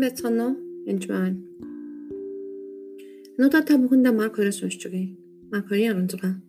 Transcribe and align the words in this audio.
сайн 0.00 0.08
байцгаана 0.08 0.44
уу? 0.48 0.56
Энд 0.88 1.04
байна. 1.08 1.36
Нуудаа 3.36 3.62
та 3.62 3.76
бүхэндээ 3.76 4.12
Марк 4.16 4.40
2-оос 4.40 4.64
уншиж 4.64 4.88
өгье. 4.88 5.12
Марк 5.52 5.68
2:16. 5.68 6.40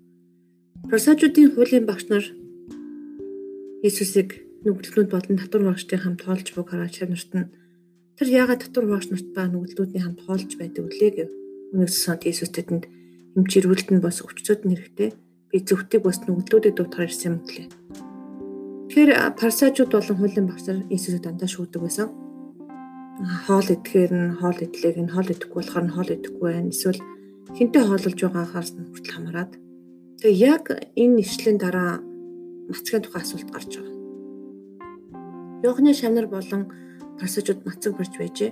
Просажуудын 0.87 1.51
хуулийн 1.51 1.85
багш 1.85 2.07
нар 2.07 2.23
Иесусыг 3.83 4.39
нүгэлтнүүд 4.63 5.09
болон 5.11 5.35
татвар 5.35 5.63
багштай 5.67 5.99
хамт 5.99 6.23
тоолж 6.23 6.47
буг 6.55 6.69
хараад 6.69 6.95
чанарт 6.95 7.31
нь 7.35 7.51
тэр 8.15 8.27
яагаад 8.39 8.63
татвар 8.63 8.87
багш 8.87 9.11
нарт 9.11 9.27
ба 9.35 9.43
нүгэлтнүүдийн 9.51 10.03
хамт 10.05 10.19
тоолж 10.23 10.51
байдаг 10.55 10.87
вүлээ 10.87 11.11
гэв. 11.11 11.29
Үнэс 11.75 11.95
санд 12.03 12.23
Иесус 12.23 12.55
тэдэнд 12.55 12.87
эмчирүүлэлт 13.35 13.89
нь 13.91 14.05
бас 14.05 14.23
өвчтөд 14.23 14.63
нь 14.63 14.79
хэрэгтэй. 14.79 15.09
Би 15.51 15.57
зөвхтийг 15.59 16.07
бас 16.07 16.23
нүгэлтүүдэд 16.23 16.77
дутгаар 16.79 17.09
ирсэн 17.11 17.27
юм 17.27 17.37
гэлээ. 17.43 17.67
Тэгэхээр 18.87 19.11
парсажууд 19.35 19.91
болон 19.91 20.17
хуулийн 20.19 20.47
багш 20.47 20.63
нар 20.67 20.79
Иесусыг 20.87 21.23
дандаа 21.23 21.49
шүүдэг 21.51 21.81
байсан 21.83 22.30
хоол 23.45 23.67
идэхээр 23.75 24.11
нь 24.13 24.35
хоол 24.39 24.57
идлээг 24.65 24.97
нь 25.01 25.13
хоол 25.13 25.29
идэхгүй 25.33 25.59
болохоор 25.61 25.85
нь 25.85 25.95
хоол 25.95 26.09
идэхгүй 26.15 26.49
байна. 26.51 26.73
Эсвэл 26.73 27.01
хинтээ 27.55 27.83
хоололж 27.85 28.19
байгаагаас 28.21 28.69
нь 28.77 28.89
хүртэл 28.89 29.15
хамаарат. 29.15 29.53
Тэгээ 30.21 30.41
яг 30.41 30.65
энэ 30.97 31.15
нэвшлийн 31.17 31.57
дараа 31.61 32.01
мацгийн 32.69 33.03
тухай 33.03 33.21
асуулт 33.21 33.49
гарч 33.51 33.71
байгаа. 33.77 33.97
Йохны 35.65 35.91
шамнар 35.93 36.27
болон 36.27 36.61
парсажууд 37.19 37.61
мацаг 37.65 37.93
барьж 37.97 38.13
байжээ. 38.17 38.51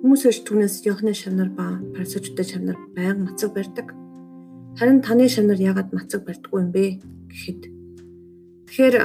Хүмүүс 0.00 0.22
эрт 0.26 0.42
түүнээс 0.46 0.86
Йохны 0.88 1.12
шамнар 1.14 1.50
ба 1.54 1.78
парсажуудтай 1.94 2.46
шамнар 2.46 2.78
байнга 2.96 3.30
мацаг 3.30 3.50
барьдаг. 3.54 3.94
Харин 4.78 5.02
таны 5.04 5.28
шамнар 5.28 5.58
яагаад 5.58 5.92
мацаг 5.92 6.24
барьдаггүй 6.26 6.60
юм 6.62 6.70
бэ 6.72 6.84
гэхэд 7.30 7.80
Тэгэхээр 8.70 9.02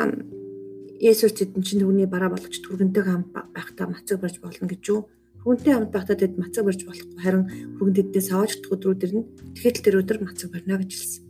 Есүс 1.01 1.35
тэдэн 1.35 1.63
чинь 1.63 1.83
түүний 1.83 2.07
бараа 2.07 2.31
болгож 2.31 2.55
түргэнтэй 2.63 3.03
хамт 3.03 3.29
байхдаа 3.33 3.91
мацаг 3.91 4.23
барьж 4.23 4.39
болно 4.39 4.67
гэж 4.69 4.83
юу? 4.87 5.11
Хүнтэй 5.43 5.75
хамт 5.75 5.91
байхдаа 5.91 6.15
тэд 6.15 6.39
мацаг 6.39 6.63
барьж 6.63 6.87
болохгүй 6.87 7.19
харин 7.19 7.45
хүргэн 7.75 7.97
тэднээс 7.99 8.31
аваач 8.31 8.63
өдрүүд 8.63 9.03
ирнэ. 9.03 9.23
Тэгэхэд 9.59 9.83
тэр 9.83 9.99
өдөр 9.99 10.17
мацаг 10.23 10.49
барьна 10.55 10.79
гэж 10.79 10.91
хэлсэн. 10.95 11.23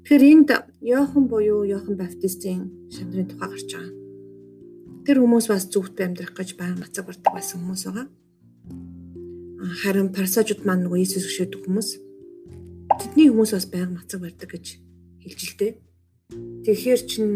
Тэгэхээр 0.00 0.24
энд 0.32 0.50
Йохан 0.80 1.24
буюу 1.28 1.68
Йохан 1.68 1.94
Баптистийн 2.00 2.72
шамдрын 2.88 3.28
тухай 3.28 3.48
гарч 3.52 3.68
байгаа. 3.68 3.94
Тэр 5.04 5.16
хүмүүс 5.20 5.46
бас 5.52 5.64
зүгт 5.68 6.00
амьдрах 6.00 6.32
гэж 6.32 6.56
баян 6.56 6.80
мацаг 6.80 7.04
барьдаг 7.04 7.32
байсан 7.36 7.60
хүмүүс 7.60 7.84
байгаа. 7.84 8.06
Харин 9.84 10.08
парсажууд 10.10 10.64
маань 10.64 10.88
нөгөө 10.88 10.98
Иесус 11.04 11.28
гişэдэг 11.28 11.62
хүмүүс. 11.68 11.88
Тэдний 12.96 13.28
хүмүүс 13.28 13.52
бас 13.54 13.66
баян 13.68 13.92
мацаг 13.92 14.24
барьдаг 14.24 14.48
гэж 14.50 14.66
хэлж 15.20 15.40
л 15.46 15.56
дээ. 15.60 15.72
Тэгэхээр 16.64 17.00
чин 17.06 17.28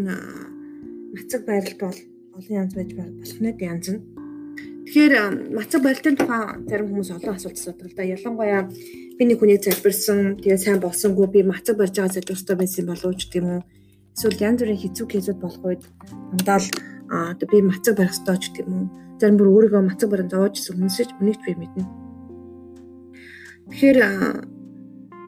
мацаг 1.15 1.47
байрал 1.47 1.77
бол 1.79 1.99
олон 2.35 2.57
янз 2.63 2.75
байж 2.75 2.91
болох 2.99 3.39
нэг 3.41 3.57
янз 3.63 3.87
нь. 3.95 4.03
Тэгэхээр 4.85 5.15
мацаг 5.55 5.81
байралтын 5.83 6.19
тухай 6.19 6.43
зарим 6.67 6.89
хүмүүс 6.91 7.11
олон 7.15 7.35
асуулт 7.39 7.59
асуудаг 7.59 7.87
л 7.89 7.97
да. 7.97 8.03
Ялангуяа 8.03 8.67
би 9.19 9.23
нэг 9.23 9.39
хүнийг 9.39 9.63
залбирсан, 9.63 10.43
тэгээ 10.43 10.59
сайн 10.59 10.81
болсонгүй 10.83 11.27
би 11.31 11.41
мацаг 11.47 11.79
барьж 11.79 11.95
байгаа 11.95 12.15
залбирстай 12.19 12.57
байсан 12.59 12.87
болов 12.91 13.15
ч 13.15 13.31
тийм 13.31 13.47
үү. 13.47 13.61
Эсвэл 14.19 14.43
янз 14.43 14.59
бүрийн 14.61 14.83
хэцүү 14.83 15.07
кейсүүд 15.07 15.39
болох 15.39 15.63
үед 15.63 15.83
дандаа 16.35 16.59
л 16.59 16.69
одоо 17.09 17.47
би 17.47 17.59
мацаг 17.63 17.95
барих 17.95 18.15
ёстой 18.19 18.39
ч 18.43 18.45
тийм 18.51 18.69
үү. 18.75 18.85
Зарим 19.23 19.39
бүр 19.39 19.55
өөрийгөө 19.55 19.83
мацаг 19.87 20.11
барин 20.11 20.29
зовоож 20.29 20.59
исэн 20.59 20.75
хүмүүсэж 20.83 21.09
үнийг 21.23 21.39
би 21.47 21.53
мэднэ. 21.55 21.87
Тэгэхээр 23.71 23.99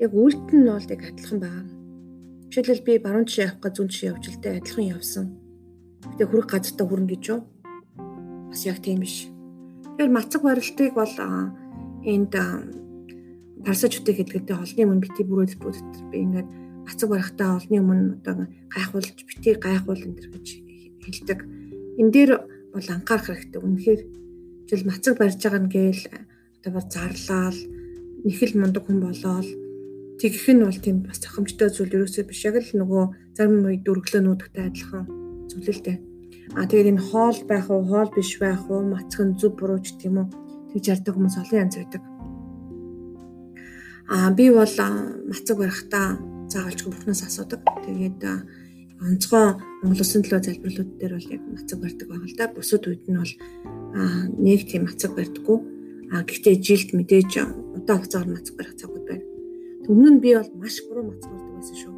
яг 0.03 0.13
үйлдэл 0.13 0.59
нь 0.59 0.67
бол 0.67 0.91
яг 0.91 1.03
адилхан 1.07 1.39
байна. 1.39 1.71
Жишээлбэл 2.51 2.87
би 2.87 2.95
баруун 2.99 3.27
жишээ 3.31 3.47
авах 3.55 3.63
гэж 3.63 3.73
зүүн 3.79 3.91
жишээ 3.91 4.11
явж 4.11 4.25
л 4.27 4.43
дээ 4.43 4.59
адилхан 4.61 4.91
явсан 4.91 5.46
Тэгээ 6.15 6.31
хүрх 6.31 6.47
газартаа 6.47 6.87
хүрнэ 6.87 7.11
гэж 7.11 7.25
юу? 7.35 7.41
Бас 8.51 8.63
яг 8.63 8.79
тийм 8.79 9.03
биш. 9.03 9.27
Тэгэхээр 9.99 10.15
мацаг 10.15 10.43
барилтыг 10.47 10.95
бол 10.95 11.15
энд 12.07 12.33
парсажуудыг 13.67 14.17
хэлгээдээ 14.17 14.57
холны 14.57 14.83
өмнө 14.87 15.03
бити 15.03 15.23
бүрэл 15.27 15.59
бүтэр 15.59 16.07
би 16.15 16.17
ингээд 16.23 16.49
мацаг 16.87 17.09
барихтаа 17.11 17.59
олны 17.59 17.77
өмнө 17.83 18.23
одоо 18.23 18.47
гайхуулж 18.71 19.19
бити 19.27 19.59
гайхуул 19.59 20.07
энэ 20.07 20.19
төр 20.23 20.29
гэж 20.39 20.47
хэлдэг. 21.03 21.41
Энэ 21.99 22.13
дээр 22.15 22.31
бол 22.71 22.87
анхаарах 22.87 23.27
хэрэгтэй. 23.27 23.61
Үнэхээр 23.65 24.03
жишээл 24.71 24.87
мацаг 24.87 25.15
барьж 25.19 25.41
байгаа 25.43 25.63
нь 25.67 25.73
гээл 25.75 26.03
одоо 26.63 26.71
бар 26.79 26.87
зарлал 26.87 27.59
нэхэл 28.23 28.55
мундаг 28.55 28.83
хүн 28.87 28.99
болоод 29.03 29.49
тэгэх 30.23 30.47
нь 30.55 30.63
бол 30.63 30.79
тийм 30.79 30.97
бас 31.03 31.19
зохимжтой 31.19 31.69
зүйл 31.71 31.95
ерөөсөө 31.97 32.25
биш 32.31 32.41
яг 32.47 32.57
л 32.63 32.71
нөгөө 32.81 33.05
зарим 33.35 33.67
үед 33.67 33.83
дөрглөө 33.83 34.23
нүүдэгтэй 34.23 34.65
адилхан 34.67 35.26
зүйлэлтэй. 35.51 35.97
А 36.55 36.67
тэгээд 36.67 36.91
энэ 36.95 37.03
хоол 37.03 37.39
байх 37.51 37.67
уу, 37.71 37.83
хоол 37.83 38.11
биш 38.15 38.39
байх 38.39 38.63
уу, 38.71 38.87
мацхан 38.87 39.35
зүв 39.35 39.59
буруу 39.59 39.83
ч 39.83 39.99
гэх 39.99 40.09
юм 40.11 40.17
уу 40.23 40.29
тэгж 40.71 40.85
ярьдаг 40.95 41.13
хүмүүс 41.15 41.37
олон 41.43 41.61
янз 41.67 41.77
байдаг. 41.81 42.03
А 44.09 44.31
би 44.31 44.51
бол 44.55 44.75
мацаг 45.27 45.57
барихтаа 45.59 46.07
заавалж 46.47 46.81
бүхнээс 46.87 47.27
асуудаг. 47.27 47.61
Тэгээд 47.83 48.23
онцгой 49.03 49.59
Монгол 49.83 50.01
Улсын 50.01 50.23
төлөө 50.23 50.47
залбирлууд 50.47 50.91
дээр 51.01 51.15
бол 51.19 51.33
яг 51.35 51.43
мацаг 51.51 51.79
барьдаг 51.83 52.07
байгаа 52.09 52.29
л 52.31 52.39
да. 52.39 52.47
Бусад 52.55 52.87
үед 52.87 53.05
нь 53.11 53.19
бол 53.19 53.35
нэг 54.39 54.61
тийм 54.71 54.87
мацаг 54.87 55.19
барьдаггүй. 55.19 55.59
А 56.15 56.23
гэхдээ 56.23 56.57
жилд 56.63 56.95
мэдээж 56.95 57.33
удаан 57.75 57.99
хугацаагаар 57.99 58.31
мацаг 58.31 58.55
барих 58.55 58.79
цагууд 58.79 59.05
байна. 59.11 59.27
Өмнө 59.91 60.11
нь 60.15 60.23
би 60.23 60.39
бол 60.39 60.51
маш 60.55 60.79
буруу 60.87 61.11
мацаг 61.11 61.35
барьдаг 61.35 61.55
байсан 61.59 61.75
шүү 61.75 61.96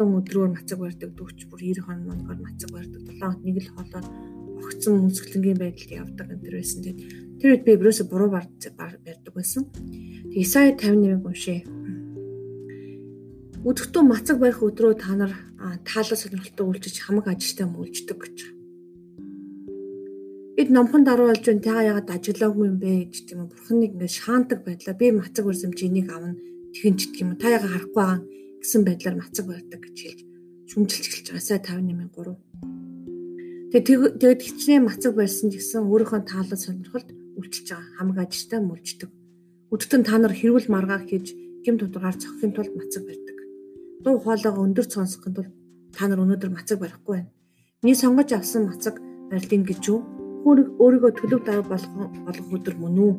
олон 0.00 0.24
өдрөөр 0.24 0.50
мацаг 0.56 0.78
барьдаг 0.80 1.12
40 1.12 1.50
бүр 1.52 1.60
90 1.60 1.84
хон 1.84 1.98
мөнгөөр 2.08 2.38
мацаг 2.40 2.70
барьдаг 2.72 3.00
7 3.04 3.20
хоног 3.20 3.40
нэг 3.44 3.56
л 3.60 3.72
хоолоор 3.76 4.06
огцсон 4.64 4.94
мөсгөлнгийн 5.04 5.60
байдалд 5.60 5.92
явдаг 5.92 6.26
энэ 6.32 6.40
төр 6.40 6.54
байсан. 6.56 6.80
Тэгээд 6.80 7.00
тэр 7.36 7.50
үед 7.52 7.64
би 7.68 7.72
ерөөсө 7.76 8.04
буруу 8.08 8.30
барьдаг 8.32 9.34
байсан. 9.36 9.68
Тэгээд 10.32 10.40
Исая 10.40 10.72
58-ыг 10.72 11.20
уншъя. 11.28 11.60
Өдөртөө 13.60 14.02
мацаг 14.08 14.36
барих 14.40 14.64
өдрөө 14.64 14.92
та 14.96 15.12
нар 15.20 15.32
таалал 15.84 16.16
сонирхолтой 16.16 16.64
үйлчиж 16.64 16.96
хамаг 17.04 17.28
ажилтай 17.28 17.68
мүүлждэг 17.68 18.16
гэж. 18.16 18.38
Бид 20.56 20.68
номхон 20.72 21.04
даруу 21.04 21.28
болж 21.28 21.44
байна. 21.44 21.60
Та 21.60 21.84
яагаад 21.84 22.08
ажиллаагүй 22.08 22.72
юм 22.72 22.80
бэ 22.80 23.12
гэж 23.12 23.28
тийм 23.28 23.52
бурхан 23.52 23.84
нэг 23.84 24.00
ингэ 24.00 24.08
шаандаг 24.08 24.64
байдлаа. 24.64 24.96
Би 24.96 25.12
мацаг 25.12 25.44
барьсан 25.44 25.76
чи 25.76 25.92
энийг 25.92 26.08
авна. 26.08 26.40
Тэгэн 26.72 26.96
ч 26.96 27.12
гэх 27.12 27.20
юм. 27.20 27.36
Та 27.36 27.52
яагаад 27.52 27.68
харахгүй 27.68 28.00
байгаа 28.00 28.39
гэсэн 28.60 28.84
байдлаар 28.84 29.16
мацаг 29.18 29.44
барьдаг 29.48 29.80
гэж 29.80 29.96
хэлж 30.00 30.20
шүмжилж 30.70 31.04
эхэлж 31.08 31.26
байгаа. 31.34 31.42
Сая 31.42 31.58
58.3. 31.58 32.36
Тэгээд 33.74 34.18
тэгээд 34.20 34.40
хичнээн 34.46 34.84
мацаг 34.86 35.12
барьсан 35.18 35.48
гэсэн 35.50 35.82
өөрийнхөө 35.90 36.20
таалал 36.30 36.60
сонирхолд 36.60 37.08
үлчилж 37.38 37.68
байгаа. 37.74 37.94
Хамаг 37.98 38.18
ажилтаа 38.22 38.60
мүлждэг. 38.62 39.10
Өдөртөн 39.74 40.02
та 40.06 40.18
нар 40.18 40.34
хэрүүл 40.34 40.66
маргаах 40.70 41.06
хийж 41.10 41.34
гим 41.64 41.78
тодоргаар 41.78 42.16
цохихын 42.18 42.52
тулд 42.54 42.74
мацаг 42.74 43.02
барьдаг. 43.06 43.38
Дуу 44.04 44.18
хоолойгоо 44.22 44.62
өндөр 44.66 44.86
сонсохын 44.86 45.34
тулд 45.34 45.52
та 45.94 46.06
нар 46.06 46.22
өнөөдөр 46.22 46.50
мацаг 46.54 46.78
барихгүй 46.78 47.14
байна. 47.22 47.30
Миний 47.82 47.98
сонгож 47.98 48.30
авсан 48.34 48.70
мацаг 48.70 48.98
барилтын 49.30 49.62
гэж 49.66 49.82
юу? 49.90 50.02
Өөрийгөө 50.46 51.12
төлөв 51.18 51.40
дарга 51.46 51.70
болох 52.26 52.48
өдөр 52.54 52.74
мөн 52.78 52.96
үү? 52.98 53.14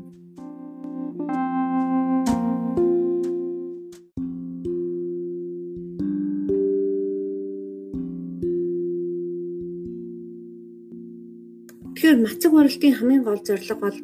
Тэгэхээр 12.02 12.26
мацаг 12.26 12.52
барилтын 12.58 12.94
хамгийн 12.98 13.24
гол 13.30 13.42
зорилго 13.46 13.76
бол 13.78 13.98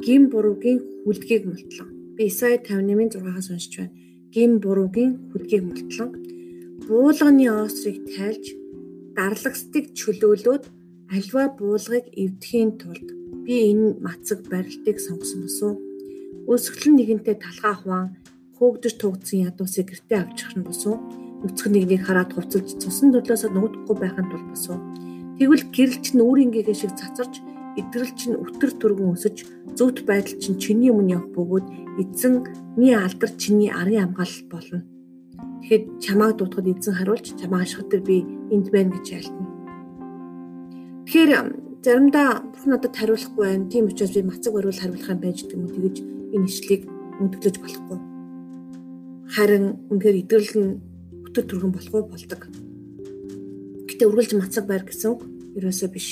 гим 0.00 0.22
буруугийн 0.32 0.80
хүлдгийг 1.04 1.44
мултлан. 1.44 1.88
Би 2.16 2.32
Исая 2.32 2.56
58-ын 2.56 3.12
6-аас 3.12 3.52
уншиж 3.52 3.74
байна. 3.76 3.92
Гим 4.32 4.52
буруугийн 4.64 5.12
хүлдгийг 5.28 5.62
мултлан 5.68 6.10
буулганы 6.88 7.44
оосрыг 7.52 8.08
тайлж 8.08 8.56
дарлагстыг 9.12 9.92
чөлөөлөөд 9.92 10.64
альва 11.12 11.44
буулгыг 11.60 12.08
эвдэхийн 12.16 12.70
тулд 12.80 13.08
би 13.44 13.54
энэ 13.68 14.00
мацаг 14.00 14.48
барилтыг 14.48 14.96
сонгосон 14.96 15.44
босуу. 15.44 15.72
Өсгөл 16.48 16.96
нэгэнтэй 16.96 17.36
талхаа 17.36 17.76
хуваан 17.76 18.08
хөөгдөж 18.56 18.96
тугдсан 18.96 19.44
ядуусыг 19.52 19.92
гэртээ 19.92 20.24
авчих 20.24 20.56
нь 20.56 20.64
босуу. 20.64 20.96
Нүцгэн 21.44 21.72
нэгнийг 21.76 22.02
хараад 22.08 22.32
хувцалж 22.32 22.80
цусан 22.80 23.12
төрлөөсөө 23.12 23.50
нуугдахгүй 23.52 23.96
байхын 24.00 24.26
тулд 24.32 24.48
босуу. 24.56 24.80
Тэгвэл 25.42 25.74
гэрэл 25.74 25.98
чинь 26.06 26.22
өөрийнхөө 26.22 26.70
шиг 26.70 26.94
цацарч 26.94 27.42
итгэл 27.74 28.14
чинь 28.14 28.38
өтөр 28.38 28.78
түргэн 28.78 29.10
өсөж 29.10 29.42
зөвхт 29.74 30.06
байдал 30.06 30.38
чинь 30.38 30.54
чиний 30.54 30.94
өмнө 30.94 31.18
явах 31.18 31.34
бөгөөд 31.34 31.66
эзэнний 31.98 32.94
алдар 32.94 33.30
чиний 33.42 33.66
арын 33.74 34.14
хамгаалал 34.14 34.46
болно. 34.54 34.86
Тэгэхэд 35.66 35.84
чамааг 35.98 36.38
дуудахад 36.38 36.70
эзэн 36.70 36.94
хариулж 36.94 37.26
чамаа 37.34 37.66
ашигт 37.66 37.90
би 38.06 38.22
энд 38.54 38.70
байна 38.70 38.94
гэж 38.94 39.06
айлтна. 39.18 39.46
Тэгэхээр 41.10 41.30
заримдаа 41.82 42.28
бүх 42.46 42.62
надад 42.70 42.94
хариулахгүй 42.94 43.42
байна. 43.42 43.66
Тийм 43.66 43.90
учраас 43.90 44.14
би 44.14 44.22
мацаг 44.22 44.54
баруул 44.54 44.78
хариулах 44.78 45.10
юм 45.10 45.18
байж 45.26 45.42
гэдэг 45.42 45.58
юм 45.58 45.66
уу 45.66 45.74
тэгэж 45.74 45.96
энэ 46.38 46.46
ишлийг 46.46 46.82
мөндөглөж 47.18 47.56
болохгүй. 47.58 47.98
Харин 49.34 49.66
үнээр 49.90 50.16
нь 50.22 50.78
өтөр 51.26 51.44
түргэн 51.50 51.74
болохгүй 51.74 52.02
болдог. 52.06 52.46
Гэтэ 53.90 54.06
үргэлж 54.06 54.38
мацаг 54.38 54.70
байр 54.70 54.86
гэсэн 54.86 55.10
үг 55.18 55.31
ерөөсөө 55.56 55.88
биш 55.92 56.08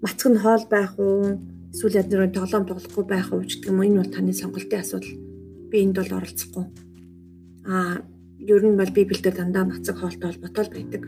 Мацаг 0.00 0.32
нь 0.32 0.42
хоол 0.42 0.64
байх 0.70 0.96
уу? 0.96 1.36
эсвэл 1.72 2.02
яднаар 2.02 2.30
тоглоом 2.34 2.66
тоглохгүй 2.66 3.04
байх 3.06 3.30
уу 3.30 3.46
гэдэг 3.46 3.70
юм 3.70 3.82
энэ 3.82 3.98
бол 4.02 4.10
таны 4.10 4.32
сонголтын 4.34 4.82
асуудал. 4.82 5.14
Би 5.70 5.76
энд 5.86 5.96
бол 5.96 6.16
оролцохгүй. 6.18 6.64
Аа 7.70 8.02
ер 8.42 8.62
нь 8.66 8.78
бол 8.80 8.90
библиэлд 8.90 9.36
дандаа 9.38 9.64
мацаг 9.64 9.96
хоолтой 9.98 10.34
холбоотой 10.34 10.66
байдаг. 10.66 11.02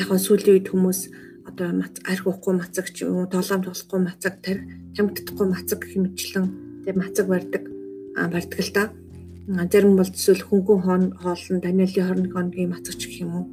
Яг 0.00 0.08
нь 0.08 0.24
сүүлийн 0.24 0.54
үед 0.56 0.68
хүмүүс 0.72 1.00
одоо 1.44 1.68
арх 2.08 2.24
уухгүй 2.24 2.54
мацаг 2.56 2.86
ч 2.88 3.04
юм 3.04 3.20
уу 3.20 3.28
тоглоом 3.28 3.62
тоглохгүй 3.68 4.00
мацаг 4.00 4.34
тарих 4.40 4.64
тамигдахгүй 4.96 5.46
мацаг 5.52 5.78
гэх 5.84 5.96
мэтчлэн 6.00 6.46
тэг 6.88 6.94
мацаг 6.96 7.26
барьдаг 7.28 7.64
аа 8.16 8.28
барьдаг 8.32 8.60
л 8.64 8.72
да. 8.72 8.84
Зарим 9.46 9.94
бол 10.00 10.08
эсвэл 10.08 10.40
хөнгөн 10.40 10.80
хоолн 11.20 11.60
Даниэлийн 11.60 12.32
21 12.32 12.32
хоногийн 12.32 12.72
мацагч 12.72 13.00
гэх 13.04 13.20
юм 13.28 13.32
уу 13.36 13.44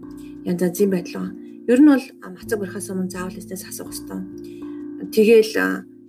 янз 0.48 0.62
янзын 0.64 0.90
байдал 0.90 1.20
байна. 1.20 1.43
Ер 1.64 1.80
нь 1.80 1.88
бол 1.88 2.06
мацаг 2.36 2.60
барихаас 2.60 2.92
өмнө 2.92 3.08
заавал 3.08 3.40
эснээс 3.40 3.64
асуух 3.72 3.96
хэрэгтэй. 3.96 4.20
Тэгээл 5.16 5.54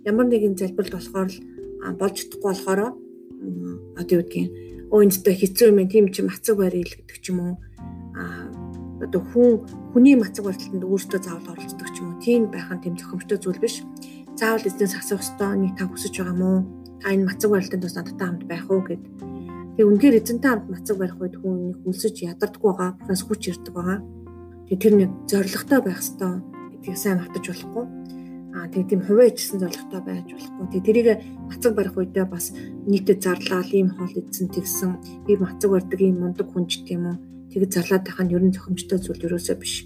ямар 0.03 0.27
нэгэн 0.27 0.59
залбиралд 0.59 0.99
болохоор 0.99 1.31
л 1.31 1.39
болж 1.95 2.15
чадахгүй 2.19 2.51
болохоор 2.51 2.79
одоо 3.95 4.15
юу 4.19 4.23
гэдгийг 4.27 4.51
өөндөө 4.91 5.33
хэцүү 5.39 5.67
юм 5.71 5.79
тийм 5.87 6.11
чи 6.11 6.27
мацаг 6.27 6.59
барил 6.59 6.91
гэдэг 6.91 7.17
ч 7.23 7.31
юм 7.31 7.39
уу. 7.39 7.55
А 8.19 8.51
одоо 8.99 9.23
хүн 9.31 9.63
хүний 9.95 10.19
мацаг 10.19 10.43
барилтанд 10.43 10.83
өөртөө 10.83 11.19
заавал 11.23 11.55
оролцдог 11.55 11.87
ч 11.87 12.03
юм 12.03 12.07
уу. 12.11 12.19
Тийм 12.19 12.51
байх 12.51 12.67
нь 12.75 12.83
тийм 12.83 12.99
зохимжтой 12.99 13.39
зүйл 13.39 13.63
биш. 13.63 13.79
Заавал 14.35 14.67
эзнээс 14.67 14.99
асуух 14.99 15.23
ёстой 15.23 15.55
нэг 15.55 15.79
та 15.79 15.87
хүсэж 15.87 16.19
байгаа 16.19 16.35
мó 16.35 16.51
та 16.99 17.15
энэ 17.15 17.31
мацаг 17.31 17.55
барилтанд 17.55 17.83
бас 17.87 17.95
надтай 17.95 18.27
хамт 18.27 18.43
байх 18.43 18.67
уу 18.67 18.83
гэд. 18.83 19.03
Тэг 19.79 19.87
үнээр 19.87 20.19
эзэнтэй 20.19 20.51
хамт 20.51 20.67
мацаг 20.67 20.99
барих 20.99 21.15
үед 21.15 21.39
хүн 21.39 21.55
нэг 21.71 21.77
хүсэж 21.87 22.15
ядардаггүй 22.27 22.71
байгаа 22.75 22.91
бас 23.07 23.23
хүч 23.23 23.55
ирдэг 23.55 23.71
байгаа 23.71 23.99
тэг 24.69 24.77
тэр 24.81 24.93
нэг 24.97 25.11
зоригтой 25.29 25.79
байх 25.81 26.01
ёстой. 26.01 26.41
Гэдгийг 26.73 26.97
сайн 26.97 27.21
мартаж 27.21 27.45
болохгүй. 27.45 27.85
Аа 28.55 28.67
тэг 28.73 28.89
тийм 28.89 29.01
хувиа 29.05 29.29
ичсэн 29.29 29.61
зоригтой 29.61 30.01
байж 30.01 30.27
болохгүй. 30.33 30.65
Тэг 30.73 30.81
тэрийг 30.85 31.07
мацаг 31.49 31.73
барих 31.77 31.93
үедээ 31.93 32.25
бас 32.25 32.49
нийтэд 32.89 33.21
зарлал 33.21 33.69
ийм 33.69 33.93
хоол 33.93 34.13
идсэн 34.15 34.49
тэгсэн 34.49 35.25
би 35.27 35.37
мацаг 35.37 35.69
барьдаг 35.69 36.01
ийм 36.01 36.17
мундаг 36.23 36.49
хүн 36.49 36.65
ч 36.65 36.81
гэм 36.81 37.05
үү. 37.05 37.17
Тэг 37.53 37.69
зарлаад 37.69 38.03
байх 38.09 38.19
нь 38.25 38.33
ер 38.33 38.41
нь 38.41 38.55
зохимжтой 38.55 38.99
зүйл 38.99 39.25
ерөөсөө 39.27 39.55
биш. 39.61 39.85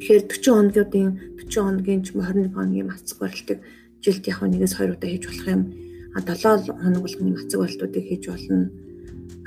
Тэгэхээр 0.00 0.22
40 0.26 0.74
хоногийн 0.74 1.10
40 1.38 1.60
хоногийн 1.60 2.00
ч 2.02 2.08
21 2.16 2.50
хоногийн 2.56 2.88
мацаг 2.90 3.16
барилтыг 3.20 3.58
жилд 4.02 4.24
яг 4.26 4.40
нэгээс 4.42 4.74
хоёр 4.74 4.96
удаа 4.96 5.10
хийж 5.12 5.24
болох 5.28 5.46
юм. 5.46 5.62
А 6.16 6.20
7 6.24 6.66
хоног 6.66 7.02
болгоны 7.04 7.30
мацаг 7.36 7.58
барилтуудыг 7.60 8.04
хийж 8.08 8.24
болно. 8.26 8.72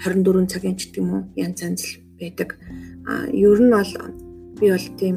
24 0.04 0.48
цагийн 0.48 0.78
ч 0.78 0.88
гэдэг 0.88 1.02
юм 1.02 1.10
уу 1.10 1.22
янз 1.36 1.60
янз 1.60 1.82
л 1.84 2.03
байдаг. 2.24 2.50
А 3.06 3.28
ер 3.28 3.60
нь 3.60 3.74
бол 3.76 3.92
би 4.60 4.68
бол 4.72 4.88
тийм 5.00 5.16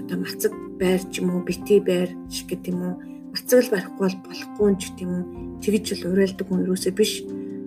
одоо 0.00 0.16
мацаг 0.24 0.52
байр 0.80 1.00
ч 1.12 1.20
юм 1.20 1.36
уу 1.36 1.44
бити 1.44 1.80
байр 1.80 2.10
гэдэг 2.32 2.72
юм 2.72 2.80
уу 2.80 2.94
мацаг 3.32 3.60
л 3.60 3.72
барихгүй 3.72 4.00
бол 4.00 4.18
болохгүй 4.24 4.70
ч 4.80 4.82
гэдэг 4.88 5.04
юм 5.04 5.12
уу 5.12 5.24
тэгж 5.60 5.86
л 6.00 6.08
уриалдаг 6.12 6.46
хүн 6.48 6.66
юусээ 6.68 6.94
биш. 6.96 7.12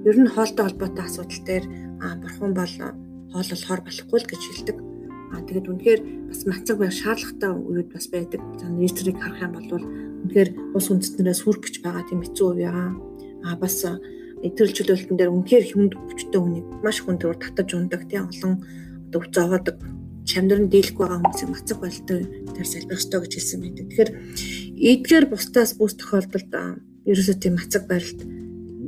Ер 0.07 0.17
нь 0.17 0.31
хоолтой 0.33 0.65
холбоотой 0.65 1.05
асуудал 1.05 1.41
дээр 1.45 1.65
бурхан 2.21 2.51
бол 2.57 2.73
хоол 3.31 3.49
болохоор 3.53 3.81
болохгүй 3.85 4.19
л 4.19 4.29
гэж 4.29 4.41
хэлдэг. 4.45 4.77
А 5.29 5.45
тэгээд 5.45 5.69
үнэхээр 5.69 6.01
бас 6.29 6.41
мацаг 6.49 6.77
байх 6.81 6.93
шаардлагатай 6.97 7.51
үед 7.53 7.89
бас 7.93 8.05
байдаг. 8.09 8.41
За 8.57 8.65
нэртрийг 8.65 9.17
харах 9.21 9.45
юм 9.45 9.53
бол 9.53 9.85
үнэхээр 10.25 10.49
ус 10.73 10.85
үндэстнээс 10.89 11.41
хүрх 11.45 11.61
гэж 11.61 11.75
байгаа 11.85 12.03
тийм 12.09 12.25
хэцүү 12.25 12.47
үеаа. 12.57 12.97
А 13.45 13.53
бас 13.61 13.85
чөлөөлтөн 14.47 15.17
дээр 15.19 15.31
үнэхээр 15.35 15.65
хүнд 15.75 15.93
хүчтэй 15.99 16.39
хүнийг 16.39 16.67
маш 16.83 16.97
хүнд 17.03 17.19
төр 17.21 17.35
татаж 17.35 17.69
ундаг 17.75 18.01
тийм 18.07 18.31
олон 18.31 18.53
одоо 19.11 19.19
үц 19.19 19.35
аваадаг 19.35 19.77
чамдрын 20.29 20.69
дийлэхгүй 20.69 21.05
байгаа 21.05 21.19
хүмүүсийг 21.19 21.49
мацаг 21.51 21.77
байлтай 21.81 22.19
тэр 22.55 22.67
салбих 22.69 22.99
ёстой 23.01 23.19
гэж 23.25 23.33
хэлсэн 23.35 23.59
байдаг. 23.65 23.85
Тэгэхээр 23.89 24.11
эдгээр 24.93 25.25
бусдаас 25.27 25.71
бүс 25.75 25.93
тохиолдолд 25.97 26.53
ерөөсөө 27.09 27.37
тийм 27.41 27.53
мацаг 27.57 27.83
барилт 27.89 28.21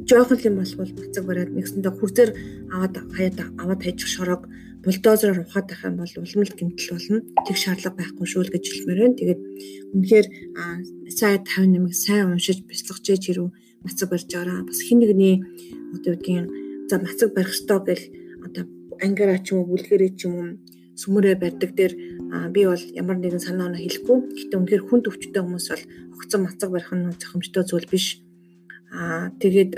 жоохон 0.06 0.40
юм 0.46 0.56
болвол 0.62 0.94
мацаг 1.02 1.24
бариад 1.26 1.52
нэгсэндээ 1.52 1.94
хүрзээр 1.98 2.32
аваад 2.74 2.96
хаяад 3.16 3.38
аваад 3.58 3.82
хайчих 3.82 4.10
шорог 4.12 4.46
бульдозероор 4.86 5.46
ухаад 5.46 5.68
байх 5.70 5.82
юм 5.86 5.96
бол 5.98 6.14
улмал 6.22 6.54
гэмтэл 6.58 6.94
болно. 6.94 7.18
Тэг 7.48 7.58
шаардлага 7.58 7.98
байхгүй 7.98 8.28
шүү 8.30 8.44
л 8.46 8.54
гэж 8.54 8.64
хэлмээр 8.66 9.00
байна. 9.02 9.20
Тэгээд 9.20 9.42
үнэхээр 9.94 10.28
сайн 11.18 11.42
58-ыг 11.46 11.96
сайн 11.98 12.34
уншиж 12.34 12.58
бяцлагч 12.66 13.06
ээж 13.14 13.24
хэрүү 13.30 13.50
мацаг 13.86 14.08
барьж 14.10 14.28
байгаараа 14.30 14.68
бас 14.70 14.80
хин 14.86 15.00
нэгний 15.02 15.36
одоо 15.96 16.14
үгдгийн 16.14 16.46
за 16.90 16.96
мацаг 17.02 17.30
барих 17.34 17.54
ёстой 17.56 17.80
гэл 17.88 18.04
одоо 18.46 18.64
ангиараа 19.02 19.40
ч 19.42 19.52
юм 19.52 19.58
уу 19.62 19.70
бүлгэрээ 19.72 20.12
ч 20.18 20.30
юм 20.30 20.34
уу 20.38 20.48
сүмөрөө 21.02 21.36
барьдаг 21.42 21.72
дээр 21.74 21.94
би 22.54 22.62
бол 22.70 22.84
ямар 23.02 23.18
нэгэн 23.18 23.42
санаа 23.42 23.68
оноо 23.68 23.82
хэлэхгүй. 23.82 24.18
Гэтэ 24.38 24.56
үнэхээр 24.58 24.84
хүн 24.86 25.02
төвчтэй 25.04 25.42
хүмүүс 25.42 25.68
бол 25.72 25.84
огцон 26.16 26.42
мацаг 26.46 26.70
барих 26.72 26.92
нь 26.94 27.18
зохимжтой 27.18 27.64
зүйл 27.66 27.88
биш. 27.90 28.22
Аа 28.94 29.34
тэгээд 29.42 29.72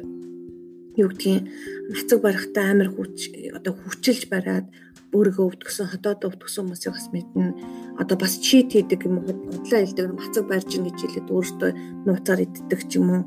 юу 1.00 1.10
гэдгийг 1.10 1.48
мацаг 1.96 2.20
барихтаа 2.22 2.66
амар 2.76 2.90
хүч 2.92 3.18
одоо 3.58 3.74
хүчилж 3.74 4.28
бариад 4.30 4.68
өөрийгөө 5.14 5.46
өвдгсөн 5.48 5.88
хотоод 5.90 6.26
өвдгсөн 6.26 6.66
хүмүүсийг 6.66 6.94
бас 6.94 7.08
мэднэ. 7.14 7.54
Одоо 8.02 8.18
бас 8.18 8.34
чит 8.42 8.74
хийдэг 8.74 9.06
юм 9.06 9.22
уу 9.22 9.26
бодлоо 9.30 9.80
хэлдэг 9.82 10.06
мацаг 10.18 10.46
барьж 10.50 10.70
ин 10.74 10.90
гэж 10.90 10.98
хэлээд 11.02 11.30
өөртөө 11.30 11.72
нууцаар 12.06 12.42
иддэг 12.46 12.82
ч 12.90 12.92
юм 12.98 13.08
уу 13.14 13.22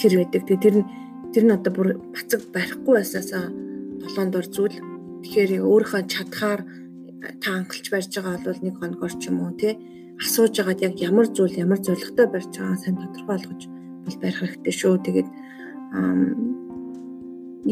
тэр 0.00 0.12
байдаг. 0.22 0.42
Тэгээ 0.46 0.64
тэр 0.64 0.76
нь 0.80 0.86
тэр 1.34 1.44
нь 1.44 1.54
одоо 1.56 1.72
бүр 1.74 1.88
мацаг 2.14 2.40
барихгүй 2.54 2.94
байсаасаа 2.96 3.44
толоонд 4.02 4.34
ор 4.38 4.46
зүйл. 4.48 4.78
Тэгэхээр 5.22 5.50
өөрийнхөө 5.66 6.02
чадхаар 6.06 6.60
та 7.42 7.48
анхалж 7.58 7.86
барьж 7.90 8.12
байгаа 8.14 8.38
бол 8.46 8.62
нэг 8.62 8.74
хоногор 8.78 9.12
ч 9.18 9.28
юм 9.28 9.42
уу 9.42 9.52
тий 9.58 9.74
асууж 10.22 10.54
агаад 10.58 10.80
яг 10.82 10.94
ямар 10.98 11.26
зүйл 11.30 11.54
ямар 11.64 11.78
зоригтой 11.78 12.26
барьж 12.26 12.52
байгаа 12.58 12.78
сайн 12.78 12.96
тодорхой 12.98 13.26
болгож 13.28 13.62
бол 14.04 14.16
барих 14.22 14.40
хэрэгтэй 14.40 14.74
шүү. 14.74 14.94
Тэгээд 15.06 15.28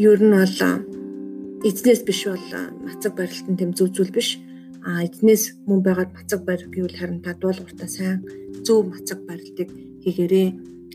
ер 0.07 0.19
нь 0.23 0.35
бол 0.35 0.57
эзнээс 1.67 2.01
биш 2.07 2.21
бол 2.27 2.47
мацаг 2.87 3.13
барилт 3.19 3.47
нь 3.51 3.59
тэм 3.59 3.71
зөв 3.75 3.91
зүйл 3.91 4.11
биш. 4.15 4.39
А 4.87 5.03
эзнээс 5.03 5.43
мөн 5.67 5.79
байгаад 5.83 6.11
мацаг 6.15 6.41
барь 6.47 6.63
гэвэл 6.71 6.95
харин 6.99 7.19
та 7.19 7.35
дуулууртаа 7.35 7.89
сайн 7.91 8.23
зөв 8.63 8.87
мацаг 8.87 9.19
барилтыг 9.27 9.67
хийгээрээ 10.03 10.47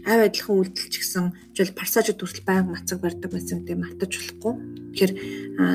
авь 0.06 0.26
адилхан 0.26 0.56
үйлдэлч 0.58 0.94
гисэн 0.98 1.32
жишээл 1.54 1.78
парсажууд 1.78 2.18
хүртэл 2.18 2.46
байнга 2.48 2.74
мацаг 2.74 2.98
барьдаг 3.00 3.30
байсан 3.30 3.62
гэдэг 3.62 3.78
мартаж 3.78 4.10
болохгүй. 4.18 4.54
Тэгэхээр 4.92 5.12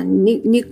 нэг 0.04 0.38
нэг 0.44 0.66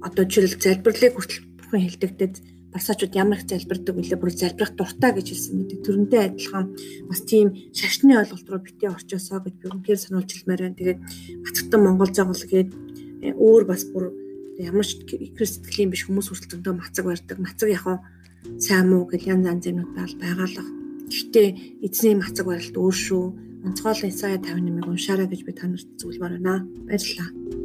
одоо 0.00 0.24
жишээл 0.24 0.56
залбирлыг 0.60 1.12
хүртэл 1.16 1.44
бүхэн 1.60 1.84
хэлдэгдээд 1.84 2.34
парсажууд 2.74 3.14
ямар 3.14 3.38
их 3.38 3.46
залбирдаг 3.46 3.94
вүлээ 3.94 4.18
бүр 4.18 4.32
залбирах 4.34 4.74
дуртай 4.74 5.12
гэж 5.14 5.26
хэлсэн 5.30 5.54
мэт 5.54 5.72
төрөндөө 5.86 6.20
адилхан 6.26 6.66
бас 7.06 7.20
тийм 7.22 7.54
шашны 7.70 8.18
ойлголт 8.18 8.50
руу 8.50 8.62
битээ 8.66 8.90
орчосоо 8.90 9.38
гэж 9.46 9.54
би 9.62 9.66
үнээр 9.70 10.00
сануулж 10.00 10.30
хэлмээр 10.34 10.62
байна. 10.64 10.78
Тэгээд 10.80 11.00
Батгтан 11.46 11.80
Монгол 11.86 12.10
загвал 12.10 12.44
гээд 12.50 12.70
өөр 13.38 13.62
бас 13.70 13.86
бүр 13.86 14.10
ямар 14.58 14.82
ч 14.82 15.06
сэтгэлийн 15.06 15.94
биш 15.94 16.02
хүмүүс 16.02 16.34
хүртэл 16.34 16.58
зөндөө 16.58 16.74
мацаг 16.74 17.04
барьдаг. 17.06 17.38
Мацаг 17.38 17.70
яг 17.70 17.86
сайн 18.58 18.90
муу 18.90 19.06
гэл 19.06 19.30
янз 19.30 19.46
янз 19.46 19.64
юмуд 19.70 19.94
байгаа 19.94 20.48
л. 20.50 20.83
Гэхдээ 21.10 21.48
эзний 21.84 22.14
мацаг 22.18 22.46
барилт 22.46 22.76
өөр 22.76 22.96
шүү. 23.06 23.24
Онцгой 23.64 24.12
Исая 24.12 24.36
58-ыг 24.36 24.88
уншаарай 24.88 25.28
гэж 25.28 25.40
би 25.44 25.52
танарт 25.56 25.88
зөвлөмөр 26.00 26.36
байна. 26.36 26.68
Баярлалаа. 26.84 27.63